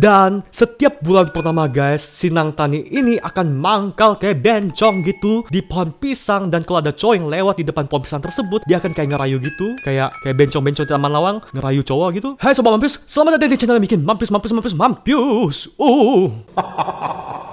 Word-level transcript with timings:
Dan 0.00 0.40
setiap 0.48 1.04
bulan 1.04 1.28
pertama 1.28 1.68
guys, 1.68 2.00
si 2.00 2.32
Nang 2.32 2.56
Tani 2.56 2.88
ini 2.88 3.20
akan 3.20 3.52
mangkal 3.52 4.16
kayak 4.16 4.40
bencong 4.40 5.04
gitu 5.04 5.44
di 5.52 5.60
pohon 5.60 5.92
pisang 5.92 6.48
dan 6.48 6.64
kalau 6.64 6.80
ada 6.80 6.96
cowok 6.96 7.14
yang 7.20 7.28
lewat 7.28 7.60
di 7.60 7.68
depan 7.68 7.84
pohon 7.84 8.00
pisang 8.00 8.24
tersebut, 8.24 8.64
dia 8.64 8.80
akan 8.80 8.96
kayak 8.96 9.12
ngerayu 9.12 9.36
gitu, 9.44 9.76
kayak 9.84 10.16
kayak 10.24 10.40
bencong-bencong 10.40 10.88
di 10.88 10.92
taman 10.96 11.12
lawang 11.12 11.36
ngerayu 11.52 11.84
cowok 11.84 12.08
gitu. 12.16 12.28
Hai 12.40 12.56
sobat 12.56 12.72
mampus, 12.72 13.04
selamat 13.04 13.36
datang 13.36 13.52
di 13.52 13.60
channel 13.60 13.76
yang 13.76 13.84
bikin 13.84 14.00
mampus 14.00 14.32
mampus 14.32 14.56
mampus 14.56 14.72
mampus. 14.72 15.68
Uh. 15.76 16.32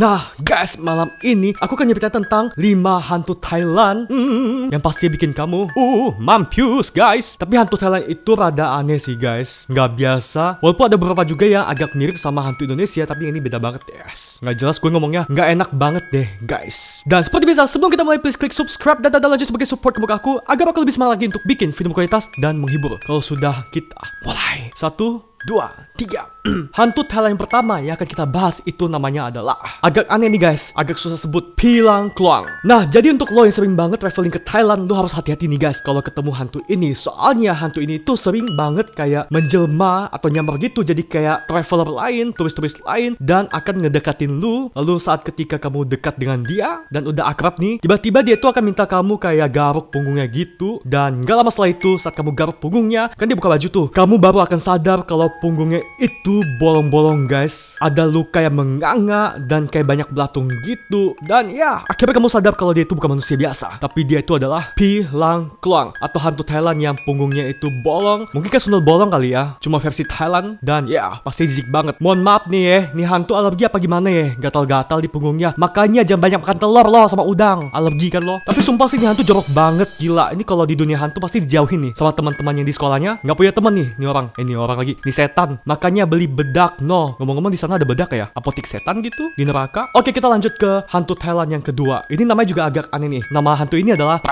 Nah, 0.00 0.32
guys, 0.40 0.80
malam 0.80 1.12
ini 1.20 1.52
aku 1.60 1.76
akan 1.76 1.92
nyeritain 1.92 2.24
tentang 2.24 2.48
5 2.56 2.64
hantu 3.04 3.36
Thailand 3.36 4.08
hmm, 4.08 4.72
yang 4.72 4.80
pasti 4.80 5.12
bikin 5.12 5.36
kamu 5.36 5.68
uh 5.76 6.16
mampus, 6.16 6.88
guys. 6.88 7.36
Tapi 7.36 7.60
hantu 7.60 7.76
Thailand 7.76 8.08
itu 8.08 8.32
rada 8.32 8.80
aneh 8.80 8.96
sih, 8.96 9.12
guys. 9.12 9.68
Nggak 9.68 10.00
biasa. 10.00 10.56
Walaupun 10.64 10.88
ada 10.88 10.96
beberapa 10.96 11.20
juga 11.28 11.44
yang 11.44 11.68
agak 11.68 11.92
mirip 11.92 12.16
sama 12.16 12.40
hantu 12.40 12.64
Indonesia, 12.64 13.04
tapi 13.04 13.28
ini 13.28 13.44
beda 13.44 13.60
banget, 13.60 13.84
yes. 13.92 14.40
Nggak 14.40 14.56
jelas 14.56 14.80
gue 14.80 14.88
ngomongnya, 14.88 15.28
nggak 15.28 15.48
enak 15.60 15.70
banget 15.76 16.04
deh, 16.08 16.28
guys. 16.48 17.04
Dan 17.04 17.20
seperti 17.20 17.52
biasa, 17.52 17.68
sebelum 17.68 17.92
kita 17.92 18.00
mulai, 18.00 18.24
please 18.24 18.40
klik 18.40 18.56
subscribe 18.56 19.04
dan 19.04 19.12
tanda 19.12 19.28
lonceng 19.28 19.52
sebagai 19.52 19.68
support 19.68 20.00
ke 20.00 20.00
aku 20.00 20.40
agar 20.48 20.72
aku 20.72 20.80
lebih 20.80 20.96
semangat 20.96 21.20
lagi 21.20 21.28
untuk 21.28 21.44
bikin 21.44 21.76
video 21.76 21.92
kualitas 21.92 22.32
dan 22.40 22.56
menghibur. 22.56 22.96
Kalau 23.04 23.20
sudah 23.20 23.68
kita 23.68 24.00
mulai. 24.24 24.72
Satu, 24.72 25.29
dua, 25.48 25.72
tiga. 25.96 26.28
Hantu 26.76 27.04
Thailand 27.04 27.36
yang 27.36 27.42
pertama 27.42 27.74
yang 27.80 27.94
akan 27.96 28.08
kita 28.08 28.24
bahas 28.24 28.64
itu 28.64 28.88
namanya 28.88 29.28
adalah 29.28 29.56
agak 29.84 30.08
aneh 30.08 30.28
nih 30.32 30.40
guys, 30.40 30.72
agak 30.72 30.96
susah 30.96 31.16
sebut 31.16 31.52
Pilang 31.56 32.12
Kluang. 32.16 32.48
Nah, 32.64 32.88
jadi 32.88 33.12
untuk 33.12 33.32
lo 33.32 33.44
yang 33.44 33.52
sering 33.52 33.76
banget 33.76 34.00
traveling 34.00 34.32
ke 34.32 34.40
Thailand, 34.40 34.88
lo 34.88 34.96
harus 34.96 35.12
hati-hati 35.12 35.48
nih 35.48 35.60
guys 35.60 35.80
kalau 35.84 36.00
ketemu 36.00 36.32
hantu 36.32 36.60
ini. 36.68 36.96
Soalnya 36.96 37.52
hantu 37.52 37.84
ini 37.84 38.00
tuh 38.00 38.16
sering 38.16 38.56
banget 38.56 38.92
kayak 38.96 39.28
menjelma 39.28 40.08
atau 40.08 40.28
nyamar 40.32 40.56
gitu 40.60 40.80
jadi 40.80 41.00
kayak 41.04 41.38
traveler 41.48 41.88
lain, 41.88 42.32
turis-turis 42.32 42.76
lain 42.84 43.16
dan 43.20 43.48
akan 43.52 43.84
ngedekatin 43.84 44.40
lu. 44.40 44.72
Lalu 44.76 44.96
saat 44.96 45.24
ketika 45.24 45.60
kamu 45.60 45.88
dekat 45.88 46.16
dengan 46.16 46.40
dia 46.44 46.84
dan 46.88 47.04
udah 47.04 47.28
akrab 47.28 47.60
nih, 47.60 47.80
tiba-tiba 47.80 48.24
dia 48.24 48.36
tuh 48.40 48.52
akan 48.52 48.64
minta 48.64 48.88
kamu 48.88 49.20
kayak 49.20 49.52
garuk 49.52 49.92
punggungnya 49.92 50.24
gitu 50.28 50.80
dan 50.88 51.24
gak 51.24 51.36
lama 51.36 51.52
setelah 51.52 51.72
itu 51.72 52.00
saat 52.00 52.16
kamu 52.16 52.32
garuk 52.32 52.56
punggungnya, 52.60 53.12
kan 53.12 53.28
dia 53.28 53.36
buka 53.36 53.52
baju 53.52 53.68
tuh, 53.68 53.86
kamu 53.92 54.16
baru 54.16 54.40
akan 54.44 54.58
sadar 54.60 55.04
kalau 55.04 55.29
punggungnya 55.38 55.78
itu 56.02 56.42
bolong-bolong 56.58 57.30
guys. 57.30 57.78
Ada 57.78 58.08
luka 58.10 58.42
yang 58.42 58.58
menganga 58.58 59.38
dan 59.38 59.70
kayak 59.70 59.86
banyak 59.86 60.08
belatung 60.10 60.50
gitu. 60.66 61.14
Dan 61.22 61.54
ya 61.54 61.86
akhirnya 61.86 62.18
kamu 62.18 62.26
sadar 62.26 62.58
kalau 62.58 62.74
dia 62.74 62.82
itu 62.82 62.98
bukan 62.98 63.14
manusia 63.14 63.38
biasa. 63.38 63.78
Tapi 63.78 64.02
dia 64.02 64.18
itu 64.18 64.34
adalah 64.34 64.74
Pi 64.74 65.06
Lang 65.14 65.54
Kluang 65.62 65.94
atau 66.02 66.18
hantu 66.18 66.42
Thailand 66.42 66.78
yang 66.80 66.96
punggungnya 67.06 67.46
itu 67.46 67.70
bolong. 67.84 68.26
Mungkin 68.34 68.50
kan 68.50 68.60
sundel 68.60 68.82
bolong 68.82 69.12
kali 69.12 69.36
ya 69.36 69.54
cuma 69.62 69.78
versi 69.78 70.02
Thailand. 70.02 70.58
Dan 70.58 70.90
ya 70.90 71.22
pasti 71.22 71.46
jijik 71.46 71.70
banget. 71.70 72.00
Mohon 72.02 72.20
maaf 72.26 72.42
nih 72.50 72.62
ya 72.64 72.78
nih 72.96 73.06
hantu 73.06 73.38
alergi 73.38 73.68
apa 73.68 73.78
gimana 73.78 74.08
ya? 74.10 74.26
Gatal-gatal 74.36 74.98
di 75.04 75.08
punggungnya. 75.08 75.54
Makanya 75.54 76.02
jangan 76.02 76.22
banyak 76.26 76.40
makan 76.42 76.58
telur 76.58 76.86
loh 76.88 77.06
sama 77.06 77.22
udang. 77.22 77.70
Alergi 77.70 78.08
kan 78.10 78.24
loh. 78.24 78.42
Tapi 78.42 78.60
sumpah 78.64 78.88
sih 78.88 78.98
ini 78.98 79.06
hantu 79.06 79.22
jorok 79.22 79.46
banget. 79.54 79.88
Gila 80.00 80.32
ini 80.34 80.42
kalau 80.42 80.64
di 80.64 80.74
dunia 80.74 80.96
hantu 80.98 81.20
pasti 81.20 81.44
dijauhin 81.44 81.90
nih 81.90 81.92
sama 81.94 82.10
teman-teman 82.16 82.62
yang 82.62 82.66
di 82.66 82.74
sekolahnya. 82.74 83.22
Nggak 83.22 83.36
punya 83.36 83.52
teman 83.52 83.72
nih 83.76 83.88
ini 83.98 84.06
orang. 84.08 84.26
Eh, 84.38 84.42
ini 84.42 84.54
orang 84.56 84.78
lagi. 84.80 84.94
Ini 84.96 85.12
setan. 85.20 85.60
Makanya 85.68 86.08
beli 86.08 86.24
bedak 86.24 86.80
no. 86.80 87.12
Ngomong-ngomong 87.20 87.52
di 87.52 87.60
sana 87.60 87.76
ada 87.76 87.84
bedak 87.84 88.08
ya? 88.16 88.32
Apotik 88.32 88.64
setan 88.64 89.04
gitu? 89.04 89.28
Di 89.36 89.44
neraka? 89.44 89.92
Oke 89.92 90.16
kita 90.16 90.32
lanjut 90.32 90.56
ke 90.56 90.88
hantu 90.88 91.12
Thailand 91.12 91.52
yang 91.52 91.64
kedua. 91.64 92.08
Ini 92.08 92.24
namanya 92.24 92.48
juga 92.48 92.62
agak 92.72 92.86
aneh 92.88 93.20
nih. 93.20 93.22
Nama 93.28 93.50
hantu 93.60 93.76
ini 93.76 93.92
adalah 93.92 94.24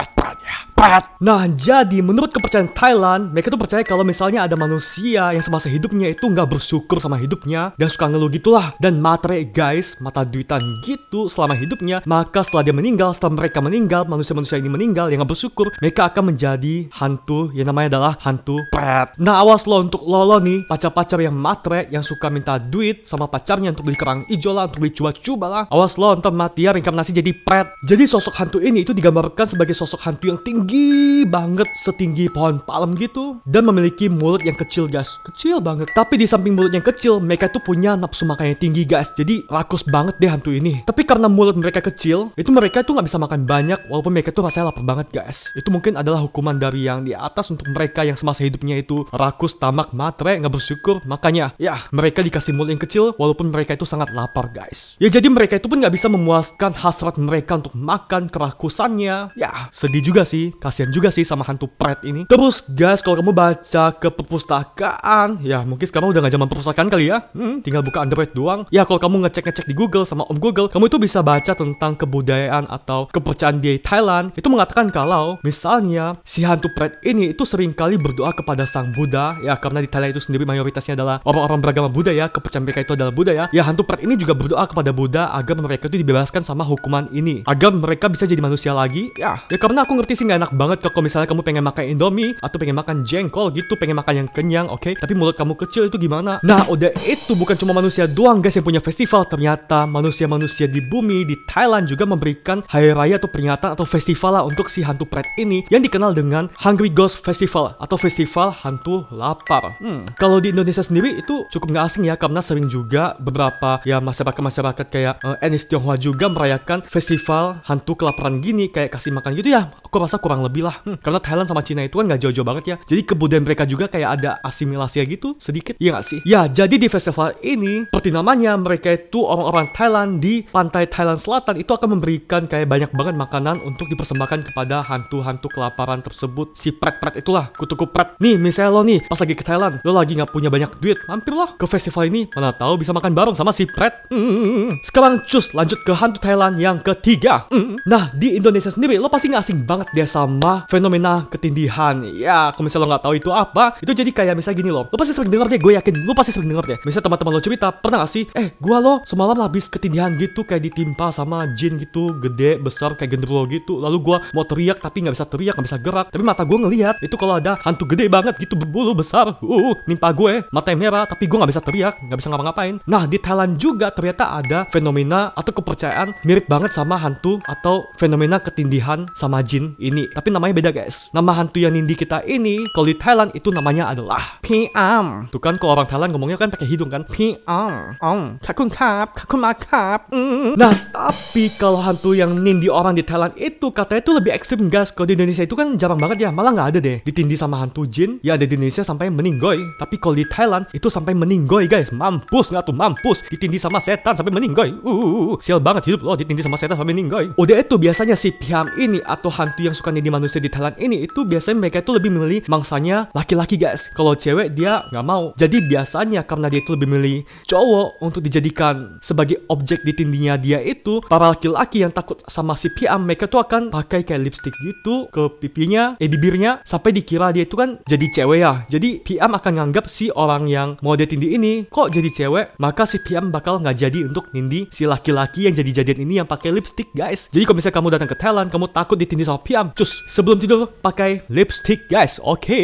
ya. 0.48 0.58
Prat. 0.78 1.05
Nah 1.19 1.42
jadi 1.50 1.98
menurut 2.00 2.30
kepercayaan 2.30 2.70
Thailand 2.70 3.34
mereka 3.34 3.50
tuh 3.50 3.58
percaya 3.58 3.83
kalau 3.83 4.06
misalnya 4.06 4.47
ada 4.47 4.55
manusia 4.55 5.34
yang 5.34 5.42
semasa 5.42 5.67
hidupnya 5.67 6.14
itu 6.14 6.25
nggak 6.25 6.55
bersyukur 6.55 7.02
sama 7.02 7.19
hidupnya 7.19 7.75
dan 7.75 7.89
suka 7.91 8.06
ngeluh 8.06 8.30
gitulah. 8.30 8.73
Dan 8.78 9.02
matre 9.02 9.42
guys 9.50 9.98
mata 9.98 10.23
duitan 10.23 10.62
gitu 10.86 11.27
selama 11.27 11.58
hidupnya 11.58 12.00
maka 12.06 12.47
setelah 12.47 12.62
dia 12.62 12.75
meninggal 12.75 13.11
setelah 13.12 13.42
mereka 13.45 13.58
meninggal 13.58 14.06
manusia-manusia 14.06 14.62
ini 14.62 14.70
meninggal 14.70 15.11
yang 15.11 15.20
nggak 15.20 15.35
bersyukur 15.35 15.67
mereka 15.83 16.14
akan 16.14 16.33
menjadi 16.33 16.86
hantu 16.95 17.51
yang 17.52 17.68
namanya 17.68 17.98
adalah 17.98 18.12
hantu 18.23 18.62
Prat. 18.70 19.18
Nah 19.18 19.42
awas 19.42 19.67
lo 19.67 19.83
untuk 19.83 20.07
lo, 20.07 20.23
lo 20.23 20.39
nih 20.39 20.62
pacar-pacar 20.78 21.18
yang 21.18 21.34
matre 21.34 21.90
yang 21.90 22.06
suka 22.06 22.30
minta 22.30 22.55
duit 22.55 23.02
sama 23.02 23.27
pacarnya 23.27 23.74
untuk 23.74 23.90
beli 23.90 23.98
kerang 23.98 24.22
hijau 24.30 24.55
lah, 24.55 24.70
untuk 24.70 24.86
beli 24.86 24.94
cuba-cuba 24.94 25.46
lah. 25.50 25.64
Awas 25.74 25.98
lo 25.98 26.14
ntar 26.14 26.30
mati 26.30 26.70
ya 26.70 26.70
reinkarnasi 26.70 27.11
jadi 27.11 27.34
pret. 27.34 27.74
Jadi 27.83 28.06
sosok 28.06 28.39
hantu 28.39 28.62
ini 28.62 28.86
itu 28.86 28.94
digambarkan 28.94 29.42
sebagai 29.42 29.74
sosok 29.74 29.98
hantu 30.06 30.30
yang 30.30 30.38
tinggi 30.46 31.27
banget, 31.27 31.67
setinggi 31.83 32.30
pohon 32.30 32.62
palem 32.62 32.94
gitu. 32.94 33.42
Dan 33.42 33.67
memiliki 33.67 34.06
mulut 34.06 34.46
yang 34.46 34.55
kecil 34.55 34.86
guys, 34.86 35.18
kecil 35.27 35.58
banget. 35.58 35.90
Tapi 35.98 36.14
di 36.14 36.30
samping 36.30 36.55
mulut 36.55 36.70
yang 36.70 36.86
kecil, 36.86 37.18
mereka 37.18 37.50
tuh 37.50 37.58
punya 37.58 37.98
nafsu 37.98 38.22
makan 38.22 38.55
yang 38.55 38.58
tinggi 38.62 38.86
guys. 38.86 39.11
Jadi 39.18 39.50
rakus 39.50 39.83
banget 39.83 40.14
deh 40.22 40.30
hantu 40.30 40.55
ini. 40.55 40.86
Tapi 40.86 41.02
karena 41.02 41.27
mulut 41.27 41.58
mereka 41.58 41.83
kecil, 41.83 42.30
itu 42.38 42.55
mereka 42.55 42.86
tuh 42.86 42.94
nggak 42.94 43.11
bisa 43.11 43.18
makan 43.18 43.42
banyak 43.42 43.90
walaupun 43.90 44.14
mereka 44.14 44.30
tuh 44.30 44.46
rasanya 44.46 44.70
lapar 44.70 44.86
banget 44.86 45.11
guys. 45.11 45.50
Itu 45.58 45.74
mungkin 45.74 45.98
adalah 45.98 46.22
hukuman 46.22 46.55
dari 46.55 46.86
yang 46.86 47.02
di 47.02 47.18
atas 47.18 47.50
untuk 47.50 47.67
mereka 47.74 48.06
yang 48.06 48.14
semasa 48.14 48.46
hidupnya 48.46 48.78
itu 48.78 49.02
rakus, 49.11 49.58
tamak, 49.58 49.90
matre, 49.90 50.38
nggak 50.38 50.55
bersyukur. 50.68 51.01
Makanya 51.08 51.56
ya 51.56 51.89
mereka 51.89 52.20
dikasih 52.20 52.52
mulut 52.52 52.77
yang 52.77 52.83
kecil 52.84 53.17
walaupun 53.17 53.48
mereka 53.48 53.73
itu 53.73 53.89
sangat 53.89 54.12
lapar 54.12 54.52
guys. 54.52 55.01
Ya 55.01 55.08
jadi 55.08 55.33
mereka 55.33 55.56
itu 55.56 55.64
pun 55.64 55.80
nggak 55.80 55.96
bisa 55.96 56.12
memuaskan 56.12 56.77
hasrat 56.77 57.17
mereka 57.17 57.56
untuk 57.56 57.73
makan 57.73 58.29
kerakusannya. 58.29 59.33
Ya 59.33 59.73
sedih 59.73 60.05
juga 60.05 60.29
sih, 60.29 60.52
kasihan 60.61 60.92
juga 60.92 61.08
sih 61.08 61.24
sama 61.24 61.48
hantu 61.48 61.73
pret 61.73 62.05
ini. 62.05 62.29
Terus 62.29 62.68
guys 62.68 63.01
kalau 63.01 63.24
kamu 63.24 63.33
baca 63.33 63.96
ke 63.96 64.12
perpustakaan, 64.12 65.40
ya 65.40 65.64
mungkin 65.64 65.89
sekarang 65.89 66.12
udah 66.12 66.20
nggak 66.20 66.34
zaman 66.36 66.48
perpustakaan 66.52 66.89
kali 66.92 67.08
ya. 67.08 67.24
Hmm, 67.33 67.64
tinggal 67.64 67.80
buka 67.80 68.05
Android 68.05 68.29
doang. 68.36 68.68
Ya 68.68 68.85
kalau 68.85 69.00
kamu 69.00 69.24
ngecek-ngecek 69.24 69.64
di 69.64 69.73
Google 69.73 70.05
sama 70.05 70.29
Om 70.29 70.36
Google, 70.36 70.68
kamu 70.68 70.92
itu 70.92 70.98
bisa 71.00 71.24
baca 71.24 71.56
tentang 71.56 71.96
kebudayaan 71.96 72.68
atau 72.68 73.08
kepercayaan 73.08 73.64
di 73.64 73.80
Thailand. 73.80 74.36
Itu 74.36 74.52
mengatakan 74.52 74.92
kalau 74.92 75.40
misalnya 75.40 76.18
si 76.27 76.45
hantu 76.45 76.68
pret 76.77 77.00
ini 77.06 77.33
itu 77.33 77.48
sering 77.48 77.73
kali 77.73 77.96
berdoa 77.96 78.35
kepada 78.35 78.68
sang 78.68 78.90
Buddha 78.92 79.39
ya 79.40 79.55
karena 79.56 79.80
di 79.80 79.89
Thailand 79.89 80.12
itu 80.12 80.23
sendiri 80.23 80.45
mayoritasnya 80.58 80.98
adalah 80.98 81.23
orang-orang 81.23 81.63
beragama 81.63 81.89
Buddha 81.89 82.11
ya, 82.11 82.27
kepercayaan 82.27 82.67
mereka 82.67 82.83
itu 82.83 82.92
adalah 82.98 83.14
Buddha 83.14 83.33
ya. 83.33 83.46
Ya 83.55 83.63
hantu 83.63 83.86
pret 83.86 84.02
ini 84.02 84.19
juga 84.19 84.35
berdoa 84.35 84.67
kepada 84.67 84.91
Buddha 84.91 85.30
agar 85.30 85.55
mereka 85.63 85.86
itu 85.86 86.02
dibebaskan 86.02 86.42
sama 86.42 86.67
hukuman 86.67 87.07
ini, 87.14 87.46
agar 87.46 87.70
mereka 87.70 88.11
bisa 88.11 88.27
jadi 88.27 88.42
manusia 88.42 88.74
lagi. 88.74 89.14
Ya, 89.14 89.39
ya 89.47 89.58
karena 89.63 89.86
aku 89.86 89.95
ngerti 89.95 90.18
sih 90.18 90.24
nggak 90.27 90.39
enak 90.42 90.52
banget 90.58 90.79
kalau 90.83 91.07
misalnya 91.07 91.30
kamu 91.30 91.47
pengen 91.47 91.63
makan 91.63 91.85
Indomie 91.86 92.35
atau 92.42 92.57
pengen 92.58 92.74
makan 92.74 93.07
jengkol 93.07 93.55
gitu, 93.55 93.79
pengen 93.79 93.97
makan 94.02 94.24
yang 94.24 94.29
kenyang, 94.29 94.67
oke? 94.67 94.83
Okay? 94.83 94.92
Tapi 94.98 95.14
mulut 95.14 95.39
kamu 95.39 95.55
kecil 95.55 95.86
itu 95.86 95.97
gimana? 95.97 96.42
Nah, 96.42 96.67
udah 96.67 96.91
itu 97.07 97.39
bukan 97.39 97.55
cuma 97.55 97.70
manusia 97.77 98.11
doang 98.11 98.42
guys 98.42 98.58
yang 98.58 98.67
punya 98.67 98.83
festival, 98.83 99.23
ternyata 99.29 99.86
manusia-manusia 99.86 100.67
di 100.67 100.83
bumi 100.83 101.23
di 101.23 101.39
Thailand 101.47 101.86
juga 101.86 102.08
memberikan 102.08 102.64
hari 102.67 102.91
raya 102.91 103.20
atau 103.20 103.30
peringatan 103.30 103.77
atau 103.77 103.86
festival 103.86 104.41
lah 104.41 104.45
untuk 104.48 104.73
si 104.73 104.83
hantu 104.83 105.05
pret 105.05 105.29
ini 105.36 105.63
yang 105.68 105.85
dikenal 105.85 106.17
dengan 106.17 106.48
Hungry 106.64 106.91
Ghost 106.91 107.20
Festival 107.23 107.77
atau 107.77 107.97
festival 108.01 108.51
hantu 108.51 109.05
lapar. 109.13 109.77
Hmm, 109.79 110.08
kalau 110.17 110.41
di 110.41 110.48
Indonesia 110.51 110.83
sendiri 110.83 111.20
itu 111.20 111.45
cukup 111.53 111.75
nggak 111.75 111.85
asing 111.89 112.05
ya 112.09 112.14
karena 112.17 112.41
sering 112.41 112.67
juga 112.67 113.14
beberapa 113.20 113.81
ya 113.85 114.01
masyarakat-masyarakat 114.01 114.86
kayak 114.89 115.14
uh, 115.23 115.36
etnis 115.45 115.69
Tionghoa 115.69 116.01
juga 116.01 116.27
merayakan 116.33 116.85
festival 116.85 117.61
hantu 117.64 117.98
kelaparan 117.98 118.41
gini 118.41 118.73
kayak 118.73 118.95
kasih 118.95 119.13
makan 119.13 119.36
gitu 119.36 119.53
ya. 119.53 119.70
Aku 119.85 119.97
rasa 120.01 120.20
kurang 120.20 120.45
lebih 120.45 120.64
lah. 120.69 120.81
Hmm, 120.85 121.01
karena 121.01 121.20
Thailand 121.20 121.48
sama 121.48 121.64
Cina 121.64 121.85
itu 121.85 122.01
kan 122.01 122.07
nggak 122.09 122.20
jauh-jauh 122.25 122.47
banget 122.47 122.64
ya. 122.64 122.77
Jadi 122.89 123.01
kebudayaan 123.05 123.45
mereka 123.45 123.64
juga 123.69 123.86
kayak 123.89 124.11
ada 124.20 124.31
asimilasi 124.45 125.05
gitu 125.09 125.36
sedikit. 125.41 125.77
Iya 125.81 125.98
nggak 125.98 126.07
sih? 126.07 126.19
Ya 126.25 126.45
jadi 126.48 126.77
di 126.77 126.89
festival 126.89 127.36
ini 127.41 127.89
seperti 127.89 128.12
namanya 128.12 128.56
mereka 128.56 128.93
itu 128.94 129.25
orang-orang 129.25 129.70
Thailand 129.73 130.11
di 130.20 130.44
pantai 130.49 130.88
Thailand 130.88 131.20
Selatan 131.20 131.61
itu 131.61 131.70
akan 131.73 131.99
memberikan 131.99 132.44
kayak 132.49 132.69
banyak 132.69 132.91
banget 132.93 133.15
makanan 133.17 133.61
untuk 133.65 133.88
dipersembahkan 133.88 134.53
kepada 134.53 134.85
hantu-hantu 134.85 135.49
kelaparan 135.53 136.00
tersebut. 136.00 136.56
Si 136.56 136.73
pret-pret 136.75 137.20
itulah 137.20 137.50
kutuku 137.55 137.88
pret. 137.88 138.17
Nih 138.20 138.37
misalnya 138.37 138.70
lo 138.75 138.82
nih 138.85 139.05
pas 139.06 139.19
lagi 139.19 139.35
ke 139.35 139.44
Thailand 139.44 139.81
lo 139.82 139.93
lagi 139.94 140.15
nggak 140.19 140.31
punya 140.38 140.54
banyak 140.54 140.70
duit 140.78 140.99
mampirlah 141.10 141.58
ke 141.58 141.66
festival 141.66 142.06
ini. 142.06 142.31
Mana 142.31 142.55
tahu 142.55 142.79
bisa 142.79 142.94
makan 142.94 143.11
bareng 143.11 143.35
sama 143.35 143.50
si 143.50 143.67
Pret 143.67 144.06
mm. 144.06 144.87
sekarang 144.87 145.26
cus 145.26 145.50
lanjut 145.50 145.82
ke 145.82 145.90
hantu 145.90 146.23
Thailand 146.23 146.55
yang 146.62 146.79
ketiga. 146.79 147.50
Mm. 147.50 147.82
nah 147.82 148.14
di 148.14 148.38
Indonesia 148.38 148.70
sendiri 148.70 149.02
lo 149.02 149.11
pasti 149.11 149.26
nggak 149.26 149.43
asing 149.43 149.58
banget 149.67 149.90
dia 149.90 150.06
sama 150.06 150.62
fenomena 150.70 151.26
ketindihan. 151.26 152.06
Ya 152.14 152.55
kalau 152.55 152.70
misalnya 152.70 152.85
lo 152.87 152.90
nggak 152.94 153.05
tahu 153.05 153.14
itu 153.19 153.31
apa 153.35 153.64
itu 153.82 153.90
jadi 153.90 154.11
kayak 154.14 154.35
misalnya 154.38 154.58
gini 154.62 154.70
lo 154.70 154.87
lo 154.87 154.96
pasti 154.96 155.12
sering 155.12 155.32
denger 155.32 155.46
deh 155.50 155.58
gue 155.58 155.73
yakin 155.75 155.94
lo 156.06 156.12
pasti 156.14 156.31
sering 156.31 156.49
denger 156.55 156.64
deh. 156.70 156.79
Misalnya 156.87 157.05
teman-teman 157.11 157.32
lo 157.34 157.43
cerita 157.43 157.67
pernah 157.75 158.06
gak 158.06 158.12
sih 158.14 158.25
eh 158.38 158.55
gue 158.55 158.76
lo 158.79 159.02
semalam 159.02 159.37
habis 159.43 159.67
ketindihan 159.67 160.14
gitu 160.14 160.46
kayak 160.46 160.70
ditimpa 160.70 161.11
sama 161.11 161.50
jin 161.58 161.82
gitu 161.82 162.14
gede 162.23 162.62
besar 162.62 162.94
kayak 162.94 163.19
genderuwo 163.19 163.43
gitu. 163.50 163.82
Lalu 163.82 163.99
gue 164.05 164.17
mau 164.37 164.44
teriak 164.46 164.79
tapi 164.79 165.02
nggak 165.02 165.14
bisa 165.19 165.26
teriak 165.26 165.55
nggak 165.58 165.67
bisa 165.67 165.79
gerak. 165.82 166.06
Tapi 166.14 166.23
mata 166.23 166.46
gue 166.46 166.58
ngelihat 166.58 167.02
itu 167.02 167.17
kalau 167.19 167.41
ada 167.41 167.58
hantu 167.67 167.88
gede 167.88 168.06
banget 168.06 168.38
gitu 168.38 168.55
berbulu 168.55 168.94
besar. 168.94 169.34
Uh 169.43 169.75
nimpa 169.88 170.12
gue, 170.19 170.43
mata 170.50 170.75
yang 170.75 170.82
merah, 170.82 171.06
tapi 171.06 171.31
gue 171.31 171.38
nggak 171.38 171.50
bisa 171.55 171.62
teriak, 171.62 171.94
nggak 172.03 172.19
bisa 172.19 172.29
ngapa-ngapain. 172.35 172.82
Nah, 172.91 173.06
di 173.06 173.23
Thailand 173.23 173.55
juga 173.55 173.94
ternyata 173.94 174.35
ada 174.35 174.67
fenomena 174.75 175.31
atau 175.38 175.55
kepercayaan 175.55 176.19
mirip 176.26 176.50
banget 176.50 176.75
sama 176.75 176.99
hantu 176.99 177.38
atau 177.47 177.87
fenomena 177.94 178.43
ketindihan 178.43 179.06
sama 179.15 179.38
jin 179.47 179.79
ini. 179.79 180.11
Tapi 180.11 180.35
namanya 180.35 180.59
beda 180.59 180.70
guys. 180.75 181.06
Nama 181.15 181.31
hantu 181.38 181.62
yang 181.62 181.79
nindi 181.79 181.94
kita 181.94 182.26
ini, 182.26 182.67
kalau 182.75 182.87
di 182.91 182.97
Thailand 182.99 183.31
itu 183.38 183.55
namanya 183.55 183.94
adalah 183.94 184.41
Piam. 184.43 185.31
Tuh 185.31 185.38
kan 185.38 185.55
kalau 185.61 185.79
orang 185.79 185.87
Thailand 185.87 186.11
ngomongnya 186.11 186.41
kan 186.41 186.50
pakai 186.50 186.67
hidung 186.67 186.91
kan. 186.91 187.06
Piam. 187.06 187.94
Om. 188.00 188.43
Kakun 188.43 188.73
kap. 188.73 189.15
Kakun 189.15 189.44
makap. 189.44 190.11
Mm. 190.11 190.56
Nah, 190.56 190.73
tapi 190.91 191.53
kalau 191.55 191.79
hantu 191.79 192.17
yang 192.17 192.32
nindi 192.41 192.67
orang 192.67 192.97
di 192.97 193.05
Thailand 193.05 193.37
itu 193.37 193.70
katanya 193.70 194.00
itu 194.03 194.12
lebih 194.17 194.32
ekstrim 194.32 194.67
guys. 194.73 194.91
Kalau 194.91 195.06
di 195.06 195.15
Indonesia 195.15 195.44
itu 195.44 195.55
kan 195.55 195.76
jarang 195.76 196.00
banget 196.00 196.26
ya. 196.26 196.31
Malah 196.32 196.50
nggak 196.56 196.69
ada 196.75 196.79
deh 196.81 196.99
ditindih 197.05 197.37
sama 197.37 197.61
hantu 197.61 197.85
jin 197.85 198.17
ya 198.25 198.35
ada 198.35 198.49
di 198.49 198.55
Indonesia 198.56 198.81
sampai 198.81 199.12
meninggoy. 199.12 199.61
Tapi 199.76 200.00
kalau 200.00 200.07
di 200.12 200.25
Thailand 200.28 200.69
itu 200.72 200.88
sampai 200.93 201.16
meninggoy 201.16 201.66
guys. 201.66 201.90
Mampus 201.90 202.52
nggak 202.52 202.69
tuh 202.69 202.76
mampus. 202.76 203.25
Ditindih 203.28 203.60
sama 203.60 203.81
setan 203.81 204.14
sampai 204.14 204.32
meninggoy. 204.32 204.72
Uh, 204.84 205.37
sial 205.40 205.58
banget 205.58 205.93
hidup 205.93 206.05
lo 206.05 206.14
ditindih 206.14 206.44
sama 206.44 206.60
setan 206.60 206.76
sampai 206.76 206.93
meninggoy. 206.93 207.32
Udah 207.34 207.56
itu 207.60 207.75
biasanya 207.76 208.14
si 208.14 208.32
Piam 208.32 208.69
ini 208.76 209.00
atau 209.02 209.32
hantu 209.32 209.64
yang 209.64 209.75
suka 209.75 209.93
nindih 209.93 210.12
manusia 210.12 210.38
di 210.38 210.49
Thailand 210.52 210.76
ini 210.78 211.05
itu 211.05 211.25
biasanya 211.25 211.56
mereka 211.58 211.82
itu 211.82 211.93
lebih 211.96 212.10
memilih 212.14 212.40
mangsanya 212.46 213.08
laki-laki 213.16 213.56
guys. 213.56 213.90
Kalau 213.93 214.14
cewek 214.14 214.55
dia 214.55 214.84
nggak 214.93 215.06
mau. 215.06 215.32
Jadi 215.37 215.64
biasanya 215.64 216.25
karena 216.25 216.46
dia 216.52 216.60
itu 216.60 216.75
lebih 216.75 216.88
memilih 216.88 217.19
cowok 217.49 218.00
untuk 218.05 218.20
dijadikan 218.25 218.99
sebagai 219.00 219.44
objek 219.49 219.82
ditindihnya 219.84 220.37
dia 220.40 220.58
itu 220.62 221.00
para 221.06 221.32
laki-laki 221.32 221.82
yang 221.82 221.93
takut 221.93 222.20
sama 222.28 222.55
si 222.55 222.70
Piam 222.72 223.05
mereka 223.05 223.26
tuh 223.26 223.40
akan 223.40 223.70
pakai 223.72 224.05
kayak 224.05 224.22
lipstick 224.25 224.55
gitu 224.62 225.08
ke 225.08 225.28
pipinya, 225.40 225.96
eh 225.96 226.08
bibirnya 226.10 226.60
sampai 226.64 226.93
dikira 226.93 227.32
dia 227.32 227.44
itu 227.46 227.56
kan 227.56 227.81
jadi 227.87 228.06
cewek 228.12 228.38
ya. 228.38 228.52
Jadi 228.69 229.00
Piam 229.02 229.32
akan 229.32 229.52
nganggap 229.58 229.87
si 229.99 230.15
orang 230.15 230.47
yang 230.47 230.79
mau 230.79 230.95
dia 230.95 231.11
tindih 231.11 231.35
ini 231.35 231.67
kok 231.67 231.91
jadi 231.91 232.06
cewek, 232.06 232.55
maka 232.62 232.87
si 232.87 233.03
Piam 233.03 233.35
bakal 233.35 233.59
nggak 233.59 233.75
jadi 233.83 234.06
untuk 234.06 234.31
nindih 234.31 234.71
si 234.71 234.87
laki-laki 234.87 235.50
yang 235.50 235.59
jadi 235.59 235.83
jadian 235.83 236.06
ini 236.06 236.23
yang 236.23 236.29
pakai 236.31 236.55
lipstick 236.55 236.95
guys. 236.95 237.27
Jadi 237.35 237.43
kalau 237.43 237.59
misalnya 237.59 237.77
kamu 237.83 237.89
datang 237.91 238.06
ke 238.06 238.15
Thailand, 238.15 238.47
kamu 238.55 238.71
takut 238.71 238.95
ditindih 238.95 239.27
sama 239.27 239.43
Piam, 239.43 239.75
cus 239.75 240.06
sebelum 240.06 240.39
tidur 240.39 240.71
pakai 240.71 241.27
lipstick 241.27 241.91
guys. 241.91 242.23
Oke, 242.23 242.55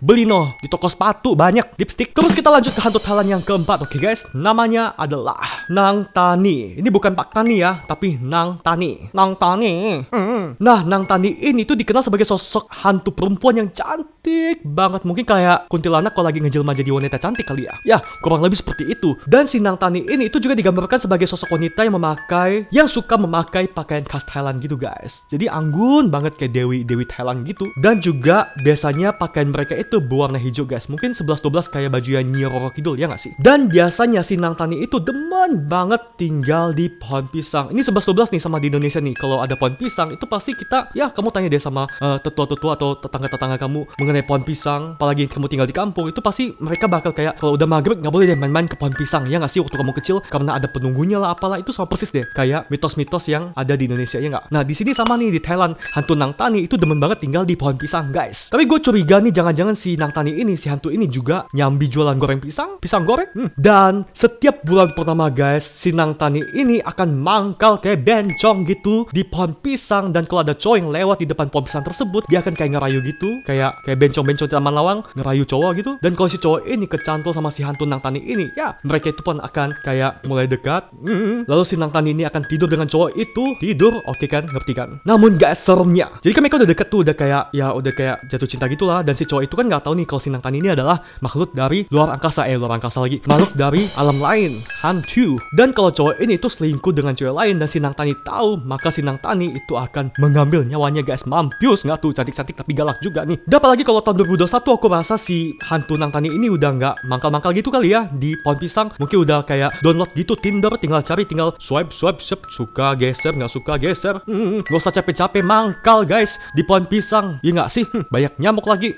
beli 0.00 0.24
no 0.24 0.56
di 0.64 0.72
toko 0.72 0.88
sepatu 0.88 1.36
banyak 1.36 1.76
lipstick. 1.76 2.16
Terus 2.16 2.32
kita 2.32 2.48
lanjut 2.48 2.72
ke 2.72 2.80
hantu 2.80 3.04
Thailand 3.04 3.28
yang 3.36 3.42
keempat, 3.44 3.84
oke 3.84 4.00
guys. 4.00 4.24
Namanya 4.32 4.96
adalah 4.96 5.68
Nang 5.68 6.08
Tani. 6.08 6.80
Ini 6.80 6.88
bukan 6.88 7.12
Pak 7.12 7.36
Tani 7.36 7.60
ya, 7.60 7.84
tapi 7.84 8.16
Nang 8.16 8.64
Tani. 8.64 9.12
Nang 9.12 9.36
Tani. 9.36 10.00
Mm. 10.08 10.56
Nah, 10.56 10.80
Nang 10.88 11.04
Tani 11.04 11.36
ini 11.36 11.68
tuh 11.68 11.76
dikenal 11.76 12.00
sebagai 12.00 12.24
sosok 12.24 12.72
hantu 12.72 13.12
perempuan 13.12 13.60
yang 13.60 13.68
cantik 13.68 14.64
banget. 14.64 15.04
Mungkin 15.04 15.28
kayak 15.28 15.68
kuntilanak 15.68 16.16
kalau 16.16 16.32
lagi 16.32 16.40
ngejelma 16.40 16.77
jadi 16.78 16.90
wanita 16.94 17.18
cantik 17.18 17.42
kali 17.42 17.66
ya. 17.66 17.74
Ya, 17.82 17.98
kurang 18.22 18.46
lebih 18.46 18.62
seperti 18.62 18.86
itu. 18.94 19.18
Dan 19.26 19.50
si 19.50 19.58
Nang 19.58 19.74
Tani 19.74 20.06
ini 20.06 20.30
itu 20.30 20.38
juga 20.38 20.54
digambarkan 20.54 21.02
sebagai 21.02 21.26
sosok 21.26 21.58
wanita 21.58 21.82
yang 21.82 21.98
memakai, 21.98 22.70
yang 22.70 22.86
suka 22.86 23.18
memakai 23.18 23.66
pakaian 23.66 24.06
khas 24.06 24.22
Thailand 24.22 24.62
gitu 24.62 24.78
guys. 24.78 25.26
Jadi 25.26 25.50
anggun 25.50 26.12
banget 26.12 26.38
kayak 26.38 26.54
Dewi 26.54 26.86
Dewi 26.86 27.02
Thailand 27.08 27.42
gitu. 27.42 27.66
Dan 27.80 27.98
juga 27.98 28.54
biasanya 28.62 29.16
pakaian 29.16 29.50
mereka 29.50 29.74
itu 29.74 29.98
berwarna 29.98 30.38
hijau 30.38 30.62
guys. 30.68 30.86
Mungkin 30.86 31.16
11-12 31.16 31.74
kayak 31.74 31.90
baju 31.90 32.10
yang 32.14 32.26
Nyi 32.30 32.46
Roro 32.46 32.70
Kidul 32.70 33.00
ya 33.00 33.10
nggak 33.10 33.20
sih? 33.20 33.32
Dan 33.40 33.66
biasanya 33.66 34.22
si 34.22 34.38
Nang 34.38 34.54
Tani 34.54 34.78
itu 34.84 35.00
demen 35.02 35.66
banget 35.66 36.00
tinggal 36.20 36.70
di 36.76 36.92
pohon 36.92 37.26
pisang. 37.26 37.72
Ini 37.72 37.82
11-12 37.82 38.36
nih 38.36 38.42
sama 38.42 38.62
di 38.62 38.68
Indonesia 38.70 39.00
nih. 39.00 39.16
Kalau 39.16 39.40
ada 39.40 39.56
pohon 39.56 39.74
pisang 39.74 40.12
itu 40.12 40.24
pasti 40.28 40.52
kita 40.54 40.92
ya 40.92 41.10
kamu 41.10 41.32
tanya 41.32 41.48
deh 41.48 41.62
sama 41.62 41.88
uh, 41.98 42.18
tetua-tetua 42.20 42.76
atau 42.76 42.94
tetangga-tetangga 43.00 43.56
kamu 43.56 43.80
mengenai 43.96 44.24
pohon 44.24 44.42
pisang. 44.44 44.82
Apalagi 45.00 45.26
kamu 45.26 45.46
tinggal 45.48 45.68
di 45.68 45.74
kampung 45.74 46.06
itu 46.12 46.20
pasti 46.20 46.52
mereka 46.68 46.84
bakal 46.86 47.16
kayak 47.16 47.40
kalau 47.40 47.56
udah 47.56 47.64
maghrib 47.64 47.98
nggak 47.98 48.12
boleh 48.12 48.26
deh 48.28 48.38
main-main 48.38 48.68
ke 48.68 48.76
pohon 48.76 48.92
pisang 48.92 49.24
ya 49.26 49.40
nggak 49.40 49.48
sih 49.48 49.60
waktu 49.64 49.74
kamu 49.74 49.92
kecil 49.96 50.20
karena 50.28 50.60
ada 50.60 50.68
penunggunya 50.68 51.16
lah 51.16 51.32
apalah 51.32 51.56
itu 51.56 51.72
sama 51.72 51.88
persis 51.88 52.12
deh 52.12 52.28
kayak 52.36 52.68
mitos-mitos 52.68 53.24
yang 53.32 53.50
ada 53.56 53.72
di 53.72 53.88
Indonesia 53.88 54.20
ya 54.20 54.28
nggak. 54.28 54.52
Nah 54.52 54.62
di 54.62 54.74
sini 54.76 54.92
sama 54.92 55.16
nih 55.16 55.32
di 55.32 55.40
Thailand 55.40 55.72
hantu 55.96 56.12
Nang 56.12 56.36
Tani 56.36 56.68
itu 56.68 56.76
demen 56.76 57.00
banget 57.00 57.24
tinggal 57.24 57.48
di 57.48 57.56
pohon 57.56 57.80
pisang 57.80 58.12
guys. 58.12 58.52
Tapi 58.52 58.68
gue 58.68 58.78
curiga 58.84 59.18
nih 59.18 59.32
jangan-jangan 59.32 59.74
si 59.74 59.96
Nang 59.96 60.12
Tani 60.12 60.36
ini 60.36 60.54
si 60.60 60.68
hantu 60.68 60.92
ini 60.92 61.08
juga 61.08 61.48
nyambi 61.56 61.88
jualan 61.88 62.20
goreng 62.20 62.44
pisang, 62.44 62.76
pisang 62.76 63.08
goreng. 63.08 63.32
Hmm. 63.32 63.50
Dan 63.56 64.04
setiap 64.12 64.60
bulan 64.62 64.92
pertama 64.92 65.32
guys 65.32 65.64
si 65.64 65.96
Nang 65.96 66.12
Tani 66.14 66.44
ini 66.52 66.84
akan 66.84 67.08
mangkal 67.16 67.80
kayak 67.80 68.04
bencong 68.04 68.68
gitu 68.68 69.08
di 69.14 69.24
pohon 69.24 69.54
pisang 69.56 70.10
dan 70.10 70.26
kalau 70.26 70.44
ada 70.44 70.54
cowok 70.58 70.76
yang 70.76 70.90
lewat 70.90 71.16
di 71.22 71.26
depan 71.30 71.46
pohon 71.48 71.64
pisang 71.64 71.84
tersebut 71.86 72.26
dia 72.26 72.42
akan 72.42 72.52
kayak 72.52 72.76
ngerayu 72.76 72.98
gitu 73.04 73.40
kayak 73.46 73.78
kayak 73.86 73.98
bencong-bencong 74.00 74.48
di 74.50 74.54
taman 74.54 74.74
lawang 74.74 74.98
ngerayu 75.14 75.44
cowok 75.46 75.70
gitu 75.78 75.92
dan 76.02 76.12
kalau 76.18 76.28
si 76.28 76.38
cowok 76.40 76.57
ini 76.66 76.88
kecantol 76.88 77.30
sama 77.30 77.52
si 77.52 77.62
hantu 77.62 77.84
Nang 77.84 78.00
Tani 78.02 78.22
ini 78.22 78.50
ya 78.56 78.74
mereka 78.82 79.12
itu 79.12 79.20
pun 79.22 79.38
akan 79.38 79.76
kayak 79.84 80.24
mulai 80.26 80.48
dekat. 80.48 80.90
Hmm. 80.98 81.44
lalu 81.46 81.62
si 81.64 81.74
Nang 81.78 81.92
Tani 81.92 82.14
ini 82.14 82.24
akan 82.24 82.42
tidur 82.46 82.66
dengan 82.66 82.88
cowok 82.88 83.14
itu. 83.14 83.44
Tidur 83.60 84.00
oke 84.02 84.18
okay 84.18 84.28
kan? 84.28 84.44
Ngerti 84.48 84.72
kan? 84.74 84.88
Namun 85.04 85.36
gak 85.36 85.54
seremnya. 85.58 86.08
Jadi 86.24 86.32
kan 86.34 86.42
mereka 86.42 86.56
udah 86.58 86.70
deket 86.70 86.86
tuh 86.88 87.00
udah 87.04 87.14
kayak 87.14 87.44
ya 87.54 87.66
udah 87.72 87.92
kayak 87.94 88.16
jatuh 88.26 88.48
cinta 88.48 88.66
gitulah. 88.66 89.00
Dan 89.04 89.14
si 89.14 89.28
cowok 89.28 89.42
itu 89.46 89.54
kan 89.54 89.66
nggak 89.68 89.82
tahu 89.84 89.94
nih 89.98 90.06
kalau 90.08 90.20
si 90.22 90.28
Nang 90.32 90.42
Tani 90.42 90.58
ini 90.58 90.72
adalah 90.72 91.02
makhluk 91.20 91.52
dari 91.54 91.86
luar 91.92 92.14
angkasa. 92.14 92.48
Eh 92.48 92.56
luar 92.56 92.78
angkasa 92.80 92.98
lagi. 93.04 93.22
Makhluk 93.28 93.52
dari 93.54 93.86
alam 93.94 94.18
lain. 94.18 94.58
Hantu. 94.82 95.38
Dan 95.54 95.76
kalau 95.76 95.92
cowok 95.92 96.18
ini 96.22 96.40
itu 96.40 96.48
selingkuh 96.50 96.92
dengan 96.94 97.12
cewek 97.14 97.34
lain 97.34 97.60
dan 97.60 97.68
si 97.68 97.78
Nang 97.78 97.94
Tani 97.94 98.16
tahu 98.24 98.60
maka 98.64 98.88
si 98.90 99.04
Nang 99.04 99.20
Tani 99.20 99.52
itu 99.52 99.74
akan 99.76 100.16
mengambil 100.18 100.64
nyawanya 100.64 101.04
guys. 101.04 101.24
Mampus 101.28 101.84
nggak 101.84 101.98
tuh? 102.02 102.12
Cantik-cantik 102.16 102.56
tapi 102.56 102.72
galak 102.72 102.98
juga 103.04 103.22
nih. 103.22 103.38
Dan 103.44 103.60
apalagi 103.60 103.82
kalau 103.84 104.00
tahun 104.02 104.24
2021 104.24 104.48
aku 104.48 104.86
rasa 104.88 105.14
si 105.20 105.54
hantu 105.62 105.94
Nang 106.00 106.10
Tani 106.10 106.32
ini 106.32 106.47
udah 106.52 106.70
nggak 106.74 106.94
mangkal-mangkal 107.06 107.52
gitu 107.52 107.68
kali 107.68 107.92
ya 107.92 108.08
di 108.10 108.34
pohon 108.40 108.58
pisang. 108.58 108.88
Mungkin 108.96 109.24
udah 109.24 109.44
kayak 109.44 109.80
download 109.84 110.10
gitu 110.16 110.34
Tinder 110.34 110.72
tinggal 110.80 111.04
cari 111.04 111.28
tinggal 111.28 111.54
swipe 111.60 111.92
swipe 111.92 112.20
swipe. 112.20 112.44
Suka 112.48 112.96
geser 112.98 113.36
nggak 113.36 113.52
suka 113.52 113.76
geser. 113.78 114.20
Hmm, 114.24 114.64
gak 114.64 114.78
usah 114.78 114.92
capek-capek 114.94 115.44
mangkal 115.44 116.02
guys 116.08 116.40
di 116.56 116.64
pohon 116.64 116.88
pisang. 116.88 117.38
Ya 117.44 117.52
nggak 117.54 117.70
sih? 117.70 117.84
Hmm, 117.88 118.04
banyak 118.08 118.32
nyamuk 118.40 118.66
lagi 118.68 118.96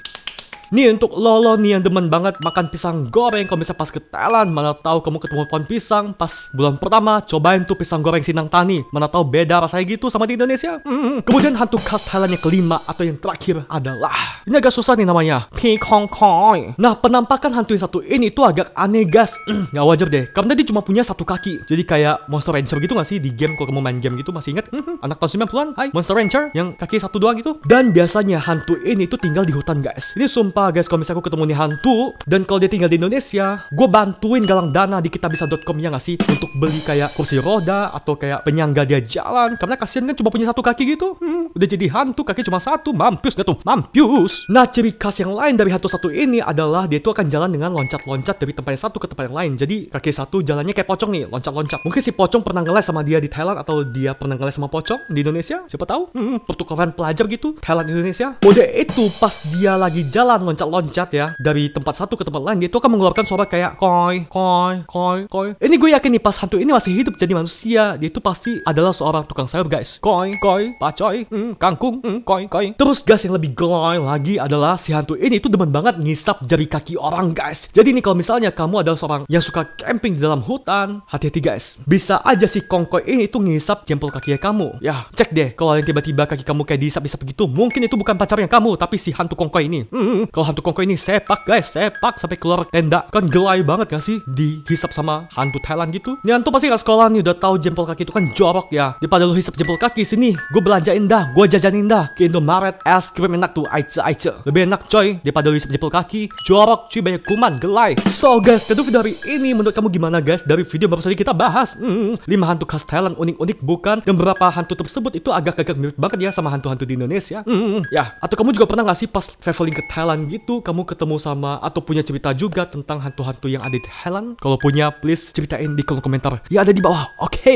Nih 0.71 0.87
untuk 0.87 1.19
lolo 1.19 1.59
nih 1.59 1.75
yang 1.75 1.83
demen 1.83 2.07
banget 2.07 2.39
makan 2.39 2.71
pisang 2.71 3.11
goreng. 3.11 3.43
Kalau 3.51 3.59
bisa 3.59 3.75
pas 3.75 3.91
ke 3.91 3.99
Thailand 3.99 4.55
mana 4.55 4.71
tahu 4.71 5.03
kamu 5.03 5.19
ketemu 5.19 5.43
pohon 5.51 5.65
pisang. 5.67 6.05
Pas 6.15 6.31
bulan 6.55 6.79
pertama 6.79 7.19
cobain 7.27 7.67
tuh 7.67 7.75
pisang 7.75 7.99
goreng 7.99 8.23
Sinang 8.23 8.47
Tani. 8.47 8.87
Mana 8.95 9.11
tahu 9.11 9.27
beda 9.27 9.67
rasanya 9.67 9.83
gitu 9.99 10.07
sama 10.07 10.31
di 10.31 10.39
Indonesia. 10.39 10.79
Hmm. 10.87 11.27
Kemudian 11.27 11.59
hantu 11.59 11.83
khas 11.83 12.07
Thailand 12.07 12.39
yang 12.39 12.43
kelima 12.47 12.79
atau 12.87 13.03
yang 13.03 13.19
terakhir 13.19 13.67
adalah 13.67 14.47
ini 14.47 14.55
agak 14.63 14.71
susah 14.71 14.95
nih 14.95 15.11
namanya 15.11 15.51
Pi 15.51 15.75
Kong. 15.75 16.07
Koi. 16.07 16.79
Nah 16.79 16.95
penampakan 16.95 17.51
hantu 17.51 17.75
yang 17.75 17.83
satu 17.83 17.99
ini 18.07 18.31
tuh 18.31 18.47
agak 18.47 18.71
aneh 18.79 19.03
gas 19.11 19.35
nggak 19.75 19.83
wajar 19.83 20.07
deh 20.07 20.31
karena 20.31 20.55
dia 20.55 20.67
cuma 20.71 20.87
punya 20.87 21.03
satu 21.03 21.27
kaki. 21.27 21.67
Jadi 21.67 21.83
kayak 21.83 22.31
Monster 22.31 22.55
Rancher 22.55 22.79
gitu 22.79 22.95
gak 22.95 23.11
sih 23.11 23.19
di 23.19 23.35
game 23.35 23.59
kalau 23.59 23.75
kamu 23.75 23.83
main 23.83 23.99
game 23.99 24.15
gitu 24.23 24.31
masih 24.31 24.55
inget 24.55 24.71
anak 25.03 25.19
tahun 25.19 25.51
90-an 25.51 25.69
Hai. 25.75 25.89
Monster 25.91 26.15
Rancher 26.15 26.55
yang 26.55 26.79
kaki 26.79 27.03
satu 27.03 27.19
doang 27.19 27.35
gitu. 27.43 27.59
Dan 27.67 27.91
biasanya 27.91 28.39
hantu 28.39 28.79
ini 28.87 29.11
tuh 29.11 29.19
tinggal 29.19 29.43
di 29.43 29.51
hutan 29.51 29.83
guys. 29.83 30.15
Ini 30.15 30.31
sumpah 30.31 30.60
apa 30.61 30.77
guys? 30.77 30.93
Kalau 30.93 31.01
misalnya 31.01 31.17
aku 31.17 31.33
ketemu 31.33 31.45
nih 31.49 31.57
hantu 31.57 31.97
dan 32.29 32.45
kalau 32.45 32.61
dia 32.61 32.69
tinggal 32.69 32.93
di 32.93 33.01
Indonesia 33.01 33.65
gue 33.73 33.89
bantuin 33.89 34.45
galang 34.45 34.69
dana 34.69 35.01
di 35.01 35.09
kitabisa.com 35.09 35.77
ya 35.81 35.89
nggak 35.89 36.05
sih? 36.05 36.21
Untuk 36.21 36.53
beli 36.53 36.77
kayak 36.85 37.17
kursi 37.17 37.41
roda 37.41 37.89
atau 37.97 38.21
kayak 38.21 38.45
penyangga 38.45 38.85
dia 38.85 39.01
jalan. 39.01 39.57
Karena 39.57 39.81
kasihan 39.81 40.05
kan 40.13 40.17
cuma 40.21 40.29
punya 40.29 40.53
satu 40.53 40.61
kaki 40.61 40.85
gitu. 40.85 41.17
Hmm, 41.17 41.49
udah 41.57 41.65
jadi 41.65 41.87
hantu 41.89 42.29
kaki 42.29 42.45
cuma 42.45 42.61
satu. 42.61 42.93
Mampus 42.93 43.33
gak 43.33 43.49
tuh? 43.49 43.57
Mampus. 43.65 44.45
Nah 44.53 44.69
ciri 44.69 44.93
khas 44.93 45.17
yang 45.25 45.33
lain 45.33 45.57
dari 45.57 45.73
hantu 45.73 45.89
satu 45.89 46.13
ini 46.13 46.45
adalah 46.45 46.85
dia 46.85 47.01
itu 47.01 47.09
akan 47.09 47.33
jalan 47.33 47.49
dengan 47.49 47.73
loncat-loncat 47.73 48.37
dari 48.37 48.53
tempat 48.53 48.77
yang 48.77 48.83
satu 48.85 49.01
ke 49.01 49.09
tempat 49.09 49.33
yang 49.33 49.37
lain. 49.41 49.53
Jadi 49.57 49.89
kaki 49.89 50.13
satu 50.13 50.45
jalannya 50.45 50.77
kayak 50.77 50.85
pocong 50.93 51.09
nih 51.09 51.25
loncat-loncat. 51.33 51.81
Mungkin 51.89 52.05
si 52.05 52.13
pocong 52.13 52.45
pernah 52.45 52.61
ngeles 52.61 52.85
sama 52.85 53.01
dia 53.01 53.17
di 53.17 53.33
Thailand 53.33 53.57
atau 53.57 53.81
dia 53.81 54.13
pernah 54.13 54.37
ngeles 54.37 54.61
sama 54.61 54.69
pocong 54.69 55.09
di 55.09 55.25
Indonesia? 55.25 55.65
Siapa 55.65 55.89
tahu? 55.89 56.13
Hmm, 56.13 56.37
pertukaran 56.45 56.93
pelajar 56.93 57.25
gitu 57.25 57.57
Thailand 57.65 57.89
Indonesia. 57.89 58.37
Mode 58.45 58.67
itu 58.77 59.09
pas 59.17 59.33
dia 59.57 59.79
lagi 59.79 60.03
jalan 60.11 60.50
loncat-loncat 60.51 61.09
ya. 61.15 61.27
Dari 61.39 61.71
tempat 61.71 61.95
satu 61.97 62.19
ke 62.19 62.27
tempat 62.27 62.43
lain 62.43 62.59
dia 62.61 62.69
itu 62.69 62.77
akan 62.77 62.91
mengeluarkan 62.93 63.25
suara 63.25 63.47
kayak 63.47 63.79
koi 63.79 64.27
koi 64.27 64.83
koi 64.85 65.19
koi. 65.31 65.49
Ini 65.57 65.75
gue 65.79 65.91
yakin 65.95 66.11
nih 66.19 66.23
pas 66.23 66.37
hantu 66.39 66.59
ini 66.59 66.71
masih 66.75 66.93
hidup 66.93 67.15
jadi 67.17 67.33
manusia 67.33 67.95
dia 67.97 68.09
itu 68.11 68.19
pasti 68.19 68.59
adalah 68.67 68.91
seorang 68.91 69.25
tukang 69.25 69.47
sayur 69.47 69.71
guys. 69.71 70.03
Koi 70.03 70.37
koi 70.43 70.75
pacoy 70.77 71.27
hmm, 71.31 71.57
kangkung 71.57 72.03
hmm, 72.03 72.27
koi 72.27 72.51
koi. 72.51 72.75
Terus 72.75 73.01
guys 73.07 73.23
yang 73.25 73.39
lebih 73.39 73.55
gloy 73.55 73.97
lagi 74.03 74.37
adalah 74.37 74.77
si 74.77 74.91
hantu 74.91 75.15
ini 75.17 75.39
itu 75.39 75.47
demen 75.47 75.71
banget 75.71 75.97
ngisap 76.01 76.45
jari 76.45 76.67
kaki 76.67 76.99
orang 76.99 77.33
guys. 77.33 77.71
Jadi 77.71 77.95
nih 77.95 78.03
kalau 78.03 78.17
misalnya 78.19 78.51
kamu 78.51 78.83
adalah 78.83 78.99
seorang 78.99 79.23
yang 79.31 79.43
suka 79.43 79.67
camping 79.79 80.19
di 80.19 80.21
dalam 80.23 80.43
hutan 80.43 81.05
hati-hati 81.07 81.41
guys. 81.41 81.79
Bisa 81.87 82.21
aja 82.27 82.45
si 82.51 82.65
kongkoi 82.65 83.07
ini 83.07 83.31
itu 83.31 83.39
ngisap 83.39 83.87
jempol 83.87 84.11
kakinya 84.11 84.41
kamu. 84.41 84.83
Ya 84.83 85.07
cek 85.15 85.31
deh 85.31 85.49
kalau 85.55 85.79
yang 85.79 85.87
tiba-tiba 85.87 86.27
kaki 86.27 86.43
kamu 86.43 86.63
kayak 86.67 86.81
diisap-isap 86.81 87.23
gitu 87.29 87.47
mungkin 87.47 87.85
itu 87.85 87.95
bukan 87.95 88.17
pacarnya 88.17 88.49
kamu 88.51 88.75
tapi 88.81 88.97
si 88.97 89.15
hantu 89.15 89.37
kongkoi 89.37 89.67
ini. 89.69 89.81
Hmm, 89.93 90.27
kalau 90.41 90.57
hantu 90.57 90.65
kongko 90.65 90.89
ini 90.89 90.97
sepak 90.97 91.45
guys, 91.45 91.69
sepak 91.69 92.17
sampai 92.17 92.41
keluar 92.41 92.65
tenda. 92.73 93.05
Kan 93.13 93.29
gelai 93.29 93.61
banget 93.61 93.93
gak 93.93 94.01
sih 94.01 94.25
dihisap 94.25 94.89
sama 94.89 95.29
hantu 95.37 95.61
Thailand 95.61 95.93
gitu? 95.93 96.17
Ini 96.25 96.41
hantu 96.41 96.49
pasti 96.49 96.73
gak 96.73 96.81
sekolah 96.81 97.13
nih 97.13 97.21
udah 97.21 97.37
tahu 97.37 97.61
jempol 97.61 97.85
kaki 97.85 98.09
itu 98.09 98.15
kan 98.17 98.25
jorok 98.33 98.73
ya. 98.73 98.97
Daripada 99.05 99.29
lu 99.29 99.37
hisap 99.37 99.53
jempol 99.61 99.77
kaki 99.77 100.01
sini, 100.01 100.33
gue 100.33 100.63
belanjain 100.65 101.05
dah, 101.05 101.29
gue 101.37 101.45
jajanin 101.45 101.85
dah. 101.93 102.09
Ke 102.17 102.25
Indomaret, 102.25 102.81
es 102.89 103.13
krim 103.13 103.37
enak 103.37 103.53
tuh, 103.53 103.69
aice 103.69 104.01
aice. 104.01 104.33
Lebih 104.49 104.65
enak 104.65 104.89
coy 104.89 105.21
daripada 105.21 105.53
lu 105.53 105.61
hisap 105.61 105.77
jempol 105.77 105.93
kaki. 105.93 106.33
Jorok 106.49 106.89
cuy 106.89 107.05
banyak 107.05 107.23
kuman, 107.29 107.61
gelai. 107.61 108.01
So 108.09 108.41
guys, 108.41 108.65
kedua 108.65 108.89
video 108.89 109.05
hari 109.05 109.21
ini 109.29 109.53
menurut 109.53 109.77
kamu 109.77 109.93
gimana 109.93 110.25
guys? 110.25 110.41
Dari 110.41 110.65
video 110.65 110.89
baru 110.89 111.05
saja 111.05 111.13
kita 111.13 111.37
bahas, 111.37 111.77
hmm, 111.77 112.17
5 112.25 112.49
hantu 112.49 112.65
khas 112.65 112.89
Thailand 112.89 113.13
unik-unik 113.21 113.61
bukan? 113.61 114.01
Dan 114.09 114.17
beberapa 114.17 114.49
hantu 114.49 114.73
tersebut 114.73 115.21
itu 115.21 115.29
agak-agak 115.37 115.77
mirip 115.77 116.01
banget 116.01 116.25
ya 116.25 116.31
sama 116.33 116.49
hantu-hantu 116.49 116.89
di 116.89 116.97
Indonesia. 116.97 117.45
Hmm, 117.45 117.85
ya, 117.93 118.17
atau 118.25 118.41
kamu 118.41 118.57
juga 118.57 118.65
pernah 118.65 118.89
gak 118.89 119.05
sih 119.05 119.05
pas 119.05 119.29
traveling 119.29 119.77
ke 119.77 119.85
Thailand 119.91 120.20
gitu, 120.27 120.61
kamu 120.61 120.85
ketemu 120.85 121.17
sama 121.17 121.63
atau 121.63 121.81
punya 121.81 122.03
cerita 122.03 122.35
juga 122.35 122.67
tentang 122.67 122.99
hantu-hantu 123.01 123.47
yang 123.47 123.63
ada 123.63 123.73
di 123.73 123.85
Thailand? 123.85 124.37
Kalau 124.43 124.59
punya, 124.59 124.91
please 124.91 125.31
ceritain 125.31 125.73
di 125.73 125.83
kolom 125.87 126.03
komentar. 126.03 126.43
Ya 126.53 126.67
ada 126.67 126.75
di 126.75 126.83
bawah. 126.83 127.09
Oke. 127.23 127.55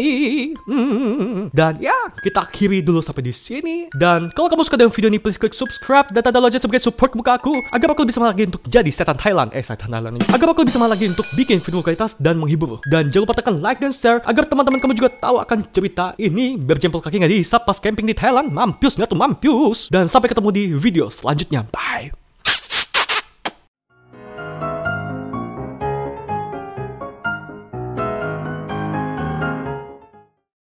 Hmm, 0.65 1.51
dan 1.53 1.77
ya, 1.83 1.97
kita 2.23 2.47
akhiri 2.47 2.81
dulu 2.81 3.03
sampai 3.03 3.27
di 3.27 3.35
sini. 3.35 3.91
Dan 3.93 4.33
kalau 4.33 4.49
kamu 4.49 4.63
suka 4.65 4.79
dengan 4.79 4.93
video 4.95 5.09
ini, 5.11 5.21
please 5.21 5.37
klik 5.37 5.53
subscribe 5.53 6.09
dan 6.15 6.25
tanda 6.25 6.41
lonceng 6.41 6.63
sebagai 6.63 6.81
support 6.81 7.13
muka 7.19 7.37
aku 7.37 7.53
agar 7.75 7.93
aku 7.93 8.07
semangat 8.09 8.39
lagi 8.39 8.45
untuk 8.49 8.63
jadi 8.69 8.91
setan 8.95 9.19
Thailand. 9.19 9.51
Eh, 9.53 9.65
setan 9.65 9.91
Thailand 9.91 10.21
ini. 10.21 10.25
Agar 10.31 10.55
aku 10.55 10.63
semangat 10.71 10.97
lagi 11.01 11.11
untuk 11.11 11.27
bikin 11.35 11.59
video 11.59 11.81
kualitas 11.83 12.15
dan 12.21 12.39
menghibur. 12.39 12.79
Dan 12.87 13.11
jangan 13.11 13.27
lupa 13.27 13.35
tekan 13.37 13.59
like 13.59 13.81
dan 13.83 13.93
share 13.93 14.21
agar 14.25 14.45
teman-teman 14.47 14.79
kamu 14.79 14.95
juga 14.97 15.11
tahu 15.19 15.37
akan 15.43 15.59
cerita 15.73 16.15
ini 16.21 16.57
biar 16.61 16.79
jempol 16.79 17.03
kaki 17.03 17.21
nggak 17.21 17.33
dihisap 17.33 17.67
pas 17.67 17.79
camping 17.81 18.07
di 18.09 18.15
Thailand. 18.17 18.53
Mampus 18.53 18.97
nggak 18.97 19.11
tuh 19.11 19.19
mampus. 19.19 19.91
Dan 19.91 20.07
sampai 20.07 20.31
ketemu 20.31 20.49
di 20.55 20.65
video 20.75 21.07
selanjutnya. 21.11 21.67
Bye. 21.73 22.24